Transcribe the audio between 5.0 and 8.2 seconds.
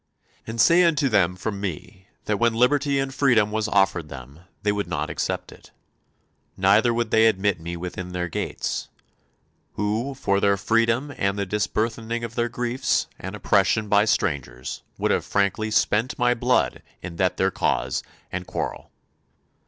accept it, neither would they admit me within